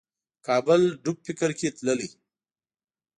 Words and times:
کابل 0.47 0.81
ډوب 1.03 1.17
فکر 1.27 1.49
کې 1.59 1.67
تللی 1.77 2.09